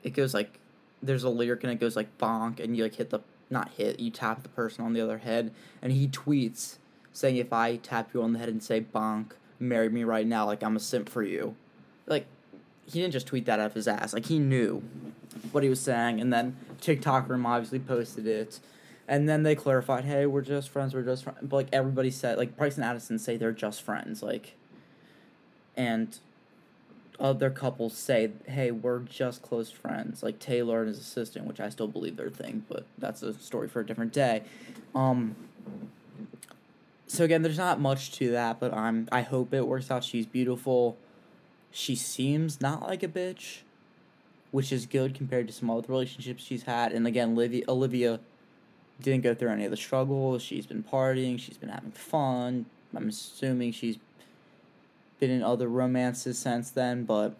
[0.03, 0.59] it goes like
[1.01, 3.19] there's a lyric and it goes like bonk and you like hit the
[3.53, 6.77] not hit you tap the person on the other head and he tweets
[7.13, 10.45] saying if I tap you on the head and say bonk marry me right now
[10.45, 11.55] like I'm a simp for you
[12.05, 12.25] like
[12.85, 14.83] he didn't just tweet that out of his ass like he knew
[15.51, 18.59] what he was saying and then TikTok room obviously posted it
[19.07, 22.37] and then they clarified hey we're just friends we're just friends but like everybody said
[22.37, 24.55] like Bryce and Addison say they're just friends like
[25.77, 26.19] and
[27.19, 31.69] other couples say, "Hey, we're just close friends," like Taylor and his assistant, which I
[31.69, 34.43] still believe their thing, but that's a story for a different day.
[34.95, 35.35] Um,
[37.07, 40.03] so again, there's not much to that, but I'm I hope it works out.
[40.03, 40.97] She's beautiful.
[41.71, 43.59] She seems not like a bitch,
[44.51, 46.91] which is good compared to some other relationships she's had.
[46.91, 48.19] And again, Olivia, Olivia
[49.01, 50.41] didn't go through any of the struggles.
[50.41, 51.39] She's been partying.
[51.39, 52.65] She's been having fun.
[52.95, 53.97] I'm assuming she's
[55.23, 57.37] been in other romances since then, but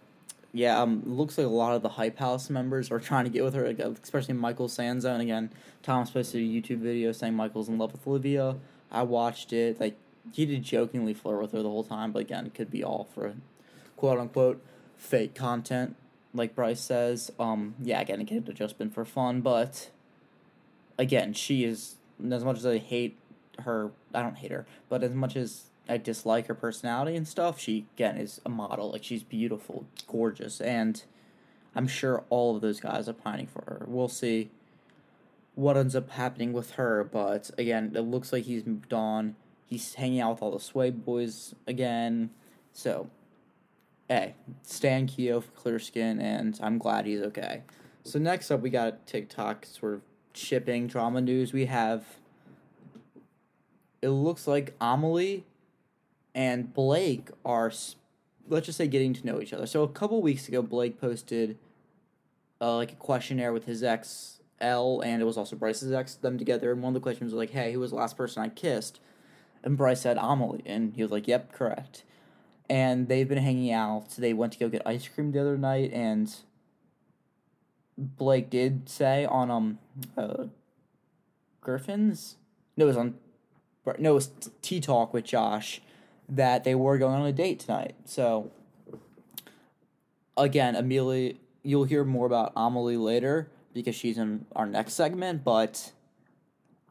[0.54, 3.44] yeah, um, looks like a lot of the Hype House members are trying to get
[3.44, 3.66] with her,
[4.02, 5.12] especially Michael Sanzo.
[5.12, 5.50] And again,
[5.82, 8.56] Thomas posted a YouTube video saying Michael's in love with Olivia.
[8.90, 9.82] I watched it.
[9.82, 9.98] Like
[10.32, 13.10] he did jokingly flirt with her the whole time, but again, it could be all
[13.14, 13.34] for
[13.98, 14.64] quote unquote
[14.96, 15.98] fake content,
[16.34, 17.32] like Bryce says.
[17.38, 19.90] Um, yeah, again, it could have just been for fun, but
[20.98, 21.96] again, she is
[22.32, 23.18] as much as I hate
[23.60, 23.92] her.
[24.14, 27.86] I don't hate her, but as much as I dislike her personality and stuff, she
[27.96, 28.92] again is a model.
[28.92, 31.04] Like she's beautiful, gorgeous, and
[31.76, 33.86] I'm sure all of those guys are pining for her.
[33.88, 34.52] We'll see
[35.56, 39.36] what ends up happening with her, but again, it looks like he's moved on.
[39.66, 42.30] He's hanging out with all the Sway boys again.
[42.72, 43.10] So,
[44.08, 47.64] hey, Stan Kio for clear skin, and I'm glad he's okay.
[48.04, 50.02] So next up, we got TikTok sort of
[50.34, 51.54] shipping drama news.
[51.54, 52.06] We have.
[54.02, 55.46] It looks like Amelie
[56.36, 57.72] and Blake are,
[58.48, 59.66] let's just say, getting to know each other.
[59.66, 61.58] So a couple weeks ago, Blake posted
[62.60, 66.38] uh, like a questionnaire with his ex L, and it was also Bryce's ex, them
[66.38, 66.72] together.
[66.72, 69.00] And one of the questions was like, "Hey, who was the last person I kissed?"
[69.64, 72.04] And Bryce said Amelie, and he was like, "Yep, correct."
[72.70, 74.12] And they've been hanging out.
[74.12, 76.34] They went to go get ice cream the other night, and
[77.98, 79.80] Blake did say on um
[80.18, 80.46] uh,
[81.62, 82.38] Griffin's
[82.78, 83.16] no, it was on
[84.00, 85.82] no, it was Tea Talk with Josh
[86.36, 87.96] that they were going on a date tonight.
[88.06, 88.52] So
[90.38, 95.92] again, Amelia, you'll hear more about Amelie later because she's in our next segment, but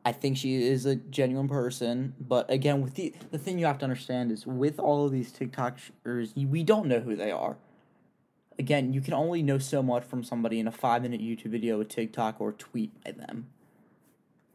[0.05, 2.14] I think she is a genuine person.
[2.20, 5.33] But again, with the the thing you have to understand is with all of these
[5.33, 7.57] TikTokers, we don't know who they are.
[8.59, 11.81] Again, you can only know so much from somebody in a five minute YouTube video,
[11.81, 13.48] a TikTok, or a tweet by them.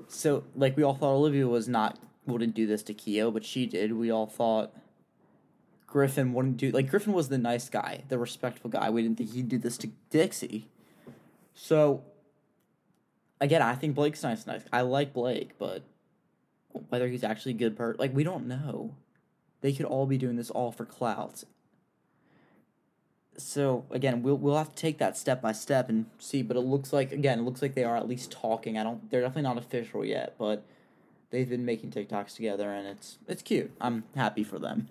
[0.07, 1.97] So, like we all thought Olivia was not
[2.27, 3.93] wouldn't do this to Kio, but she did.
[3.93, 4.73] We all thought
[5.87, 8.89] Griffin wouldn't do like Griffin was the nice guy, the respectful guy.
[8.89, 10.67] We didn't think he'd do this to Dixie.
[11.53, 12.03] So
[13.39, 14.63] again, I think Blake's nice, nice.
[14.71, 15.83] I like Blake, but
[16.89, 18.95] whether he's actually a good person, like we don't know.
[19.61, 21.43] They could all be doing this all for clout.
[23.37, 26.41] So again, we'll we'll have to take that step by step and see.
[26.43, 28.77] But it looks like again, it looks like they are at least talking.
[28.77, 29.09] I don't.
[29.09, 30.65] They're definitely not official yet, but
[31.29, 33.71] they've been making TikToks together, and it's it's cute.
[33.79, 34.87] I'm happy for them.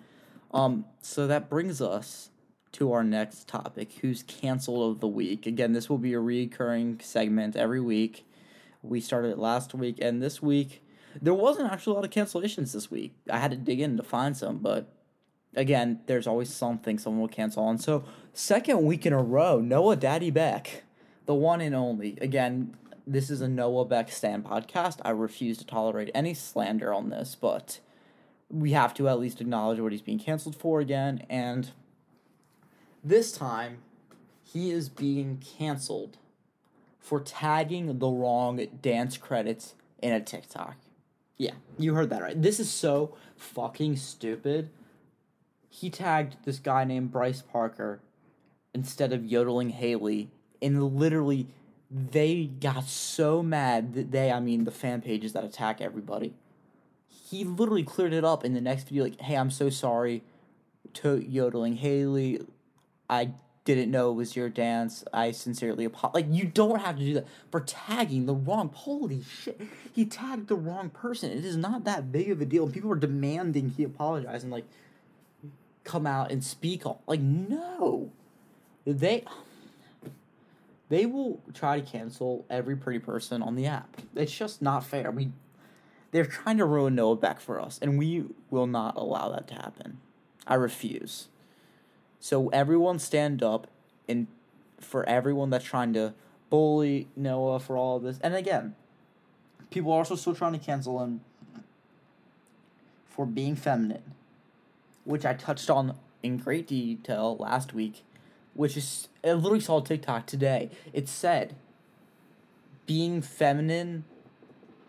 [0.51, 2.29] Um, so that brings us
[2.73, 5.45] to our next topic: who's canceled of the week.
[5.45, 8.25] Again, this will be a recurring segment every week.
[8.81, 10.83] We started it last week, and this week
[11.21, 13.15] there wasn't actually a lot of cancellations this week.
[13.29, 14.93] I had to dig in to find some, but
[15.55, 17.77] again, there's always something someone will cancel on.
[17.77, 20.83] So second week in a row, Noah Daddy Beck,
[21.25, 22.17] the one and only.
[22.21, 22.75] Again,
[23.07, 24.99] this is a Noah Beck stand podcast.
[25.03, 27.79] I refuse to tolerate any slander on this, but
[28.49, 31.25] we have to at least acknowledge what he's being canceled for again.
[31.29, 31.71] And
[33.03, 33.79] this time,
[34.43, 36.17] he is being canceled
[36.99, 40.75] for tagging the wrong dance credits in a TikTok.
[41.37, 42.41] Yeah, you heard that right.
[42.41, 44.69] This is so fucking stupid.
[45.69, 48.01] He tagged this guy named Bryce Parker
[48.73, 51.47] instead of yodeling Haley, in literally,
[51.89, 56.33] they got so mad that they, I mean, the fan pages that attack everybody.
[57.07, 60.23] He literally cleared it up in the next video, like, "Hey, I'm so sorry
[60.95, 62.41] to yodeling Haley.
[63.09, 63.31] I
[63.67, 65.03] didn't know it was your dance.
[65.11, 66.23] I sincerely apologize.
[66.23, 68.71] Like, you don't have to do that for tagging the wrong.
[68.73, 69.59] Holy shit.
[69.91, 71.31] He tagged the wrong person.
[71.31, 72.69] It is not that big of a deal.
[72.69, 74.63] People are demanding he apologize and, like,
[75.83, 76.83] come out and speak.
[77.07, 78.11] Like, no.
[78.85, 79.25] They.
[80.89, 84.01] They will try to cancel every pretty person on the app.
[84.15, 85.11] It's just not fair.
[85.11, 85.31] We,
[86.11, 89.53] they're trying to ruin Noah Beck for us, and we will not allow that to
[89.55, 89.99] happen.
[90.47, 91.27] I refuse.
[92.19, 93.67] So everyone stand up
[94.07, 94.27] and
[94.79, 96.13] for everyone that's trying to
[96.49, 98.19] bully Noah for all of this.
[98.21, 98.75] And again,
[99.69, 101.21] people are also still trying to cancel him
[103.05, 104.13] for being feminine,
[105.03, 108.03] which I touched on in great detail last week,
[108.57, 110.69] which is I literally saw TikTok today.
[110.91, 111.55] It said
[112.85, 114.03] being feminine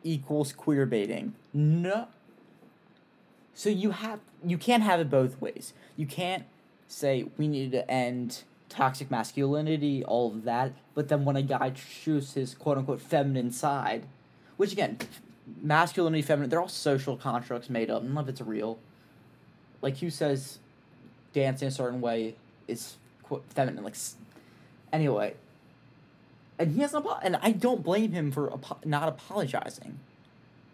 [0.03, 1.35] equals queer baiting.
[1.53, 2.09] No.
[3.55, 5.75] So you have you can't have it both ways.
[5.97, 6.45] You can't
[6.87, 11.71] say we need to end toxic masculinity, all of that, but then when a guy
[11.71, 14.07] chooses his quote unquote feminine side,
[14.57, 14.99] which again,
[15.63, 18.03] masculinity, feminine, they're all social constructs made up.
[18.03, 18.79] None of it's real.
[19.83, 20.59] Like who says
[21.33, 22.97] dancing a certain way is
[23.29, 23.85] quote feminine?
[23.85, 23.97] Like,
[24.93, 25.35] anyway,
[26.59, 29.99] and he hasn't, and I don't blame him for not apologizing.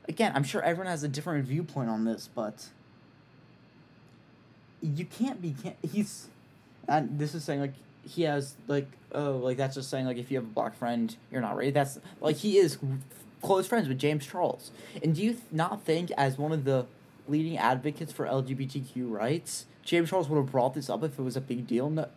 [0.09, 2.69] Again, I'm sure everyone has a different viewpoint on this, but
[4.85, 6.29] you can't be can't, he's
[6.89, 10.31] and this is saying like he has like oh like that's just saying like if
[10.31, 12.79] you have a black friend you're not ready that's like he is
[13.41, 14.71] close friends with James Charles
[15.03, 16.87] and do you not think as one of the
[17.27, 21.37] leading advocates for LGBTQ rights James Charles would have brought this up if it was
[21.37, 22.09] a big deal no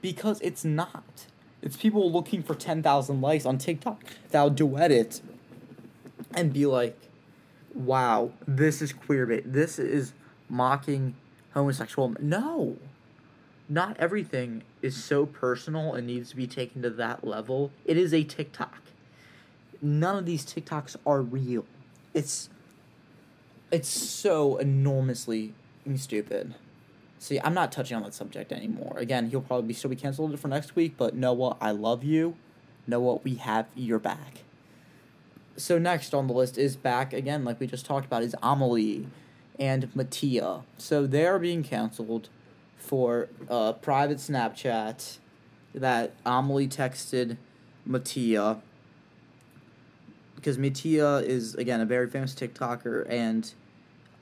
[0.00, 1.26] because it's not
[1.62, 5.20] it's people looking for 10,000 likes on TikTok that'll duet it
[6.34, 6.98] and be like
[7.74, 10.12] wow this is queer bait this is
[10.50, 11.14] mocking
[11.54, 12.14] homosexual.
[12.20, 12.76] No.
[13.68, 17.70] Not everything is so personal and needs to be taken to that level.
[17.84, 18.78] It is a TikTok.
[19.80, 21.64] None of these TikToks are real.
[22.12, 22.50] It's
[23.70, 25.54] it's so enormously
[25.94, 26.54] stupid.
[27.20, 28.96] See, I'm not touching on that subject anymore.
[28.96, 32.34] Again, he'll probably still be canceled for next week, but Noah, I love you.
[32.86, 34.38] Noah, we have your back.
[35.54, 39.06] So next on the list is back again, like we just talked about, is Amelie
[39.58, 40.62] and Mattia.
[40.78, 42.30] So they are being canceled
[42.78, 45.18] for a private Snapchat
[45.74, 47.36] that Amelie texted
[47.84, 48.62] Mattia
[50.36, 53.52] because Mattia is again a very famous TikToker and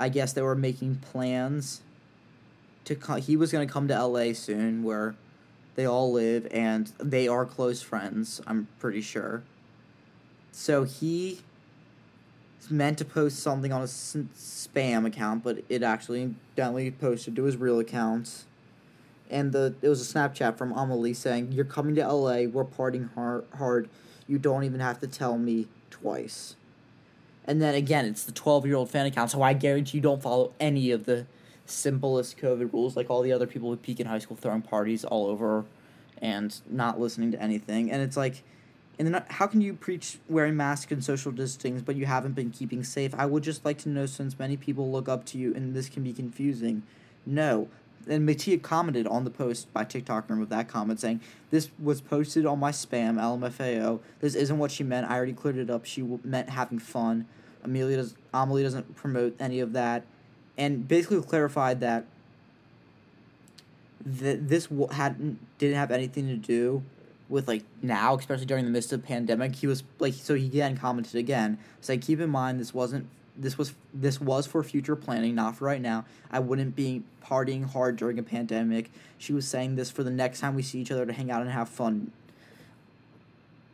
[0.01, 1.83] I guess they were making plans
[2.89, 5.15] to co- he was going to come to LA soon where
[5.77, 9.45] they all live and they are close friends, I'm pretty sure.
[10.51, 11.41] So he
[12.71, 17.57] meant to post something on a spam account, but it actually definitely posted to his
[17.57, 18.45] real account.
[19.31, 22.47] And the it was a Snapchat from Amelie saying, "You're coming to LA.
[22.47, 23.45] We're partying hard.
[23.57, 23.89] Hard.
[24.27, 26.57] You don't even have to tell me twice."
[27.45, 30.91] And then again, it's the twelve-year-old fan account, so I guarantee you don't follow any
[30.91, 31.27] of the
[31.71, 35.05] simplest COVID rules, like all the other people who peak in high school throwing parties
[35.05, 35.65] all over,
[36.21, 37.91] and not listening to anything.
[37.91, 38.43] And it's like
[38.99, 42.51] and then how can you preach wearing masks and social distancing, but you haven't been
[42.51, 43.15] keeping safe?
[43.17, 45.89] I would just like to know since many people look up to you and this
[45.89, 46.83] can be confusing.
[47.25, 47.69] No.
[48.09, 52.01] And Mattia commented on the post by TikTok room with that comment saying, This was
[52.01, 54.01] posted on my spam, LMFAO.
[54.21, 55.09] This isn't what she meant.
[55.09, 55.85] I already cleared it up.
[55.85, 57.27] She meant having fun.
[57.63, 60.05] Amelia does, Amelie doesn't promote any of that.
[60.59, 62.05] And basically clarified that
[64.05, 66.83] that this hadn't didn't have anything to do
[67.29, 70.77] with like now, especially during the midst of pandemic, he was like so he again
[70.77, 73.07] commented again, saying, "Keep in mind this wasn't
[73.37, 76.05] this was this was for future planning, not for right now.
[76.31, 80.41] I wouldn't be partying hard during a pandemic." She was saying this for the next
[80.41, 82.13] time we see each other to hang out and have fun.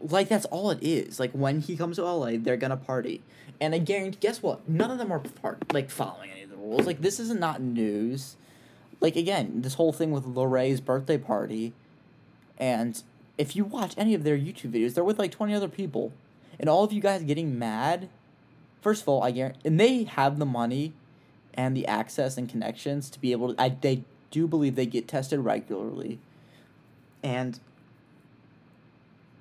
[0.00, 1.20] Like that's all it is.
[1.20, 3.22] Like when he comes to LA, they're gonna party,
[3.60, 4.18] and I guarantee.
[4.20, 4.68] Guess what?
[4.68, 6.86] None of them are part like following any rules.
[6.86, 8.36] Like this is not news.
[9.00, 11.72] Like again, this whole thing with Lorraine's birthday party,
[12.58, 13.02] and
[13.36, 16.12] if you watch any of their YouTube videos, they're with like 20 other people.
[16.58, 18.08] And all of you guys getting mad.
[18.80, 20.92] First of all, I guarantee, and they have the money
[21.54, 25.08] and the access and connections to be able to, I, they do believe they get
[25.08, 26.18] tested regularly.
[27.22, 27.58] And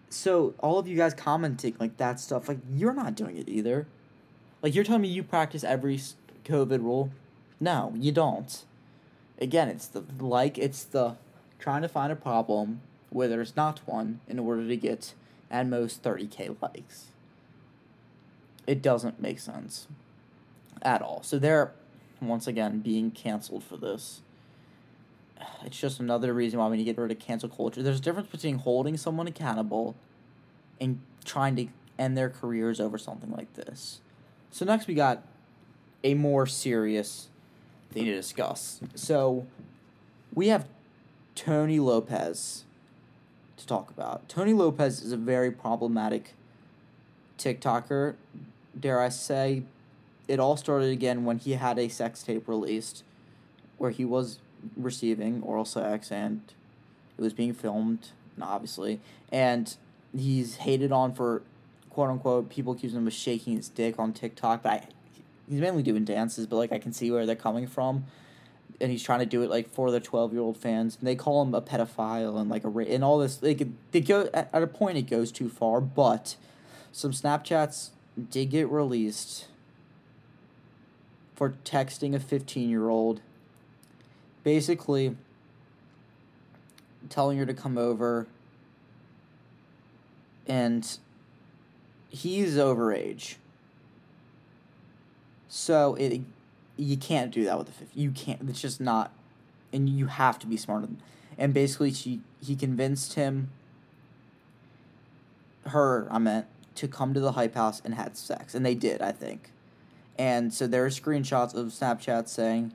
[0.09, 3.87] so all of you guys commenting like that stuff, like you're not doing it either.
[4.61, 5.99] Like you're telling me you practice every
[6.43, 7.11] COVID rule?
[7.59, 8.63] No, you don't.
[9.39, 11.15] Again, it's the like it's the
[11.59, 15.13] trying to find a problem where there's not one in order to get
[15.49, 17.07] at most 30k likes.
[18.65, 19.87] It doesn't make sense
[20.81, 21.21] at all.
[21.23, 21.71] So they're
[22.21, 24.21] once again being canceled for this.
[25.65, 27.83] It's just another reason why we need to get rid of cancel culture.
[27.83, 29.95] There's a difference between holding someone accountable
[30.79, 31.67] and trying to
[31.99, 33.99] end their careers over something like this.
[34.51, 35.23] So next we got
[36.03, 37.29] a more serious
[37.91, 38.79] thing to discuss.
[38.95, 39.45] So
[40.33, 40.67] we have
[41.35, 42.63] Tony Lopez
[43.57, 44.27] to talk about.
[44.27, 46.33] Tony Lopez is a very problematic
[47.37, 48.15] TikToker,
[48.79, 49.63] dare I say.
[50.27, 53.03] It all started again when he had a sex tape released
[53.77, 54.39] where he was
[54.77, 56.41] receiving oral sex and
[57.17, 58.09] it was being filmed,
[58.41, 59.01] obviously.
[59.31, 59.75] And
[60.17, 61.41] he's hated on for
[61.89, 64.87] quote unquote people accusing him of shaking his dick on TikTok, but I,
[65.49, 68.05] he's mainly doing dances, but like I can see where they're coming from.
[68.81, 70.97] And he's trying to do it like for the twelve year old fans.
[70.97, 73.41] And they call him a pedophile and like a and all this.
[73.41, 76.35] Like they go at, at a point it goes too far, but
[76.91, 77.91] some Snapchats
[78.29, 79.47] did get released
[81.35, 83.21] for texting a fifteen year old.
[84.43, 85.15] Basically,
[87.09, 88.27] telling her to come over
[90.47, 90.97] and
[92.09, 93.35] he's overage.
[95.47, 96.21] So it
[96.75, 97.99] you can't do that with the 50.
[97.99, 98.49] You can't.
[98.49, 99.11] It's just not
[99.71, 100.87] and you have to be smarter
[101.37, 103.49] and basically she he convinced him
[105.67, 109.01] her I meant to come to the hype house and had sex and they did
[109.01, 109.49] I think
[110.17, 112.73] and so there are screenshots of Snapchat saying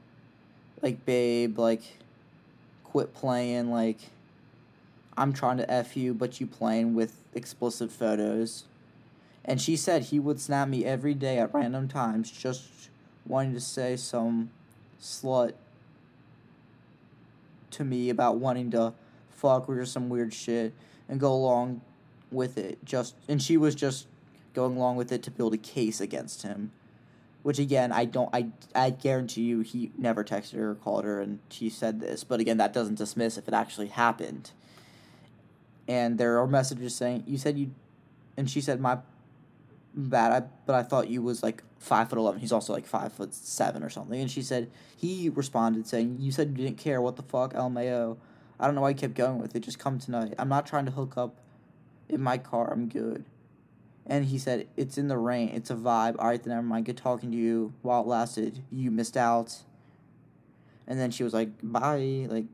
[0.82, 1.82] like babe like
[2.82, 3.98] quit playing like
[5.18, 8.64] I'm trying to F you, but you playing with explicit photos.
[9.48, 12.90] And she said he would snap me every day at random times, just
[13.26, 14.50] wanting to say some
[15.00, 15.54] slut
[17.70, 18.92] to me about wanting to
[19.30, 20.74] fuck or some weird shit
[21.08, 21.80] and go along
[22.30, 22.84] with it.
[22.84, 24.06] Just and she was just
[24.52, 26.70] going along with it to build a case against him.
[27.42, 31.22] Which again, I don't I I guarantee you he never texted her or called her
[31.22, 32.22] and she said this.
[32.22, 34.50] But again, that doesn't dismiss if it actually happened
[35.88, 37.70] and there are messages saying you said you,
[38.36, 38.98] and she said my
[39.98, 42.40] bad, I, but I thought you was like five foot eleven.
[42.40, 44.20] He's also like five foot seven or something.
[44.20, 47.00] And she said he responded saying you said you didn't care.
[47.00, 48.16] What the fuck, LMAO?
[48.60, 49.60] I don't know why you kept going with it.
[49.60, 50.34] Just come tonight.
[50.38, 51.36] I'm not trying to hook up
[52.08, 52.72] in my car.
[52.72, 53.24] I'm good.
[54.06, 55.50] And he said, It's in the rain.
[55.50, 56.16] It's a vibe.
[56.18, 56.86] All right, then never mind.
[56.86, 58.64] Good talking to you while it lasted.
[58.70, 59.62] You missed out.
[60.86, 62.26] And then she was like, Bye.
[62.28, 62.46] Like,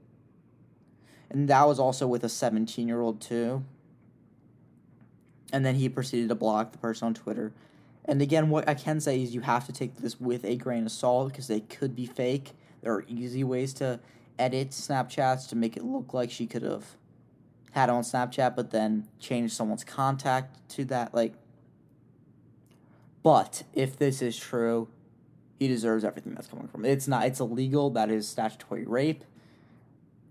[1.31, 3.65] and that was also with a 17 year old too.
[5.55, 7.53] And then he proceeded to block the person on Twitter.
[8.07, 10.85] And again, what I can say is you have to take this with a grain
[10.85, 12.55] of salt because they could be fake.
[12.83, 14.01] There are easy ways to
[14.37, 16.97] edit Snapchats to make it look like she could have
[17.71, 21.15] had on Snapchat, but then change someone's contact to that.
[21.15, 21.35] Like,
[23.23, 24.89] but if this is true,
[25.61, 26.91] he deserves everything that's coming from it.
[26.91, 27.27] It's not.
[27.27, 27.91] It's illegal.
[27.91, 29.23] That is statutory rape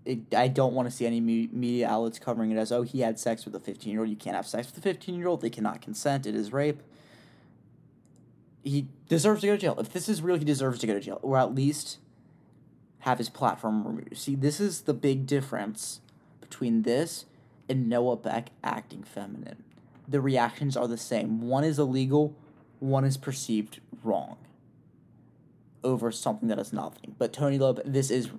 [0.04, 3.18] it, I don't want to see any media outlets covering it as oh he had
[3.18, 4.10] sex with a 15 year old.
[4.10, 5.40] You can't have sex with a 15 year old.
[5.40, 6.26] They cannot consent.
[6.26, 6.82] It is rape.
[8.62, 9.76] He deserves to go to jail.
[9.78, 11.98] If this is real, he deserves to go to jail, or at least
[13.00, 14.16] have his platform removed.
[14.16, 16.00] See, this is the big difference
[16.40, 17.26] between this
[17.68, 19.64] and Noah Beck acting feminine.
[20.08, 21.42] The reactions are the same.
[21.42, 22.34] One is illegal,
[22.78, 24.36] one is perceived wrong
[25.82, 27.14] over something that is nothing.
[27.18, 28.30] But Tony Lopez, this is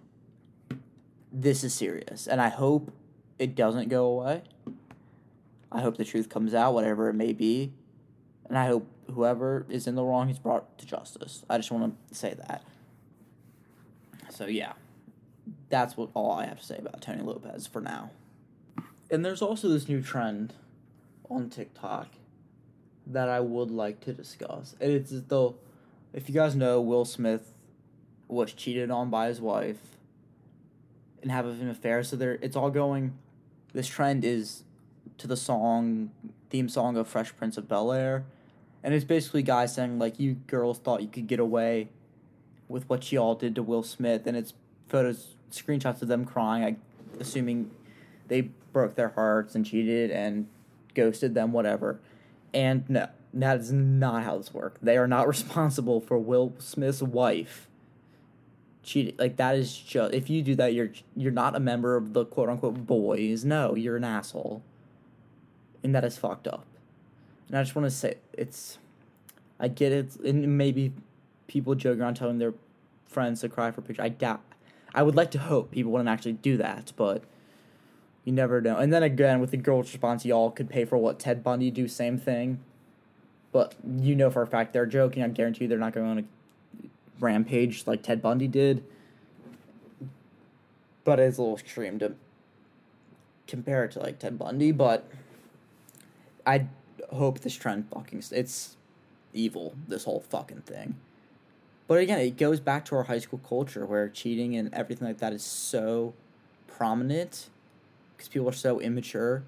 [1.36, 2.91] this is serious, and I hope
[3.38, 4.43] it doesn't go away.
[5.71, 7.73] I hope the truth comes out, whatever it may be,
[8.47, 11.43] and I hope whoever is in the wrong is brought to justice.
[11.49, 12.63] I just want to say that.
[14.29, 14.73] So yeah,
[15.69, 18.11] that's what all I have to say about Tony Lopez for now.
[19.11, 20.53] And there's also this new trend
[21.29, 22.07] on TikTok
[23.07, 24.75] that I would like to discuss.
[24.79, 25.55] And it's though,
[26.13, 27.53] if you guys know, Will Smith
[28.27, 29.95] was cheated on by his wife
[31.26, 32.03] and have an affair.
[32.03, 33.17] So there, it's all going.
[33.73, 34.63] This trend is
[35.17, 36.11] to the song
[36.51, 38.26] theme song of Fresh Prince of Bel Air,
[38.84, 41.89] and it's basically guys saying like, "You girls thought you could get away
[42.69, 44.53] with what y'all did to Will Smith," and it's
[44.88, 46.76] photos, screenshots of them crying, I,
[47.19, 47.71] assuming
[48.28, 50.47] they broke their hearts and cheated and
[50.93, 51.99] ghosted them, whatever.
[52.53, 54.80] And no, that is not how this works.
[54.82, 57.67] They are not responsible for Will Smith's wife
[58.86, 62.13] cheating like that is just if you do that you're you're not a member of
[62.13, 64.61] the quote unquote boys no you're an asshole
[65.83, 66.65] and that is fucked up
[67.47, 68.77] and i just want to say it's
[69.59, 70.93] I get it, and maybe
[71.47, 72.53] people joke around telling their
[73.05, 74.01] friends to cry for a picture.
[74.01, 74.41] I doubt.
[74.93, 77.23] I would like to hope people wouldn't actually do that, but
[78.23, 78.77] you never know.
[78.77, 81.88] And then again, with the girl's response, y'all could pay for what Ted Bundy do,
[81.88, 82.59] same thing.
[83.51, 85.23] But you know for a fact they're joking.
[85.23, 86.23] I guarantee you they're not going a
[87.20, 88.84] rampage like Ted Bundy did.
[91.03, 92.16] But it's a little extreme to
[93.47, 94.72] compare it to like Ted Bundy.
[94.72, 95.07] But
[96.45, 96.68] I
[97.11, 98.76] hope this trend fucking it's
[99.34, 99.76] evil.
[99.88, 100.95] This whole fucking thing.
[101.88, 105.20] But again, it goes back to our high school culture where cheating and everything like
[105.20, 106.13] that is so
[106.68, 107.49] prominent
[108.16, 109.43] because people are so immature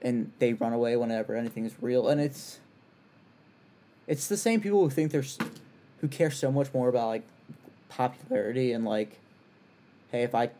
[0.00, 2.58] and they run away whenever anything is real and it's
[4.06, 5.22] it's the same people who think they're
[6.02, 7.22] who care so much more about like
[7.88, 9.18] popularity and like
[10.10, 10.50] hey if i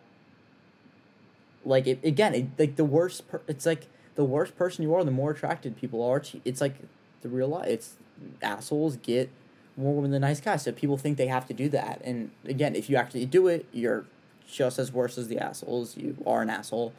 [1.64, 5.05] like it, again it, like the worst per, it's like the worse person you are
[5.05, 6.76] the more attracted people are to it's like
[7.20, 7.95] the real life it's
[8.40, 9.30] assholes get
[9.76, 12.74] more women than nice guys so people think they have to do that and again
[12.74, 14.05] if you actually do it you're
[14.51, 16.93] just as worse as the assholes you are an asshole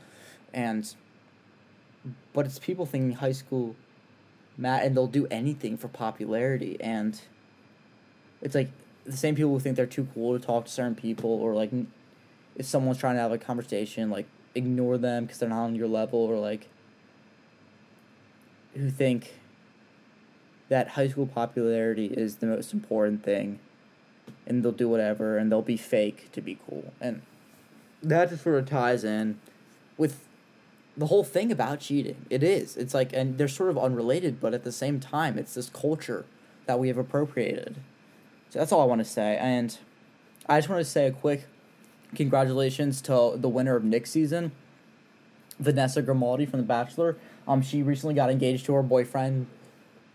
[0.53, 0.95] and
[2.33, 3.75] but it's people thinking high school
[4.57, 7.19] Matt, and they'll do anything for popularity and
[8.43, 8.69] it's like
[9.05, 11.71] the same people who think they're too cool to talk to certain people or like
[12.55, 15.87] if someone's trying to have a conversation like ignore them because they're not on your
[15.87, 16.67] level or like
[18.75, 19.39] who think
[20.69, 23.59] that high school popularity is the most important thing
[24.45, 27.21] and they'll do whatever and they'll be fake to be cool and
[28.03, 29.39] that just sort of ties in
[29.97, 30.27] with
[30.95, 32.25] the whole thing about cheating.
[32.29, 32.77] It is.
[32.77, 36.25] It's like, and they're sort of unrelated, but at the same time, it's this culture
[36.65, 37.77] that we have appropriated.
[38.54, 39.36] So that's all I want to say.
[39.38, 39.76] And
[40.47, 41.47] I just want to say a quick
[42.14, 44.51] congratulations to the winner of Nick's season,
[45.58, 47.18] Vanessa Grimaldi from The Bachelor.
[47.47, 49.47] Um, she recently got engaged to her boyfriend,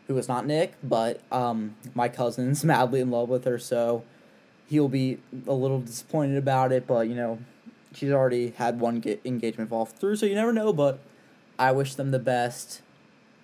[0.06, 4.04] who was not Nick, but um, my cousin's madly in love with her, so
[4.68, 5.18] he'll be
[5.48, 6.86] a little disappointed about it.
[6.86, 7.40] But you know,
[7.92, 10.72] she's already had one get engagement fall through, so you never know.
[10.72, 11.00] But
[11.58, 12.82] I wish them the best.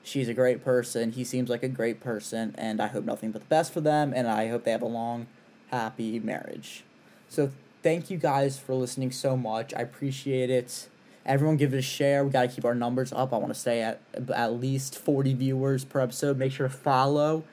[0.05, 1.13] She's a great person.
[1.13, 4.13] He seems like a great person, and I hope nothing but the best for them.
[4.15, 5.27] And I hope they have a long,
[5.71, 6.85] happy marriage.
[7.29, 7.51] So
[7.83, 9.73] thank you guys for listening so much.
[9.75, 10.89] I appreciate it.
[11.25, 12.23] Everyone give it a share.
[12.23, 13.33] We gotta keep our numbers up.
[13.33, 14.01] I want to stay at
[14.35, 16.37] at least forty viewers per episode.
[16.37, 17.45] Make sure to follow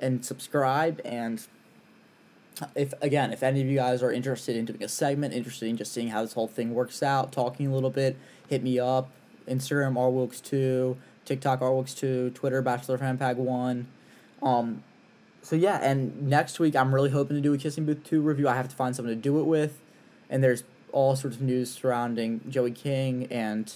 [0.00, 1.46] and subscribe and
[2.74, 5.76] if again, if any of you guys are interested in doing a segment, interested in
[5.76, 8.16] just seeing how this whole thing works out, talking a little bit,
[8.48, 9.10] hit me up.
[9.48, 10.96] Instagram rwilks2,
[11.30, 13.86] TikTok Artworks two, Twitter Bachelor Fanpag one.
[14.42, 14.82] Um,
[15.42, 18.48] so yeah, and next week I'm really hoping to do a Kissing Booth two review.
[18.48, 19.80] I have to find someone to do it with,
[20.28, 23.72] and there's all sorts of news surrounding Joey King and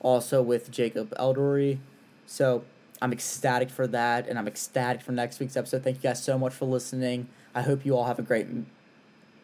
[0.00, 1.76] also with Jacob Elordi.
[2.24, 2.64] So
[3.02, 5.84] I'm ecstatic for that, and I'm ecstatic for next week's episode.
[5.84, 7.28] Thank you guys so much for listening.
[7.54, 8.46] I hope you all have a great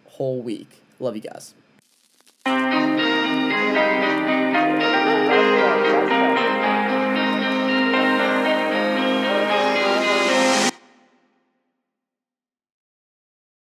[0.07, 0.81] whole week.
[0.99, 1.53] Love you guys.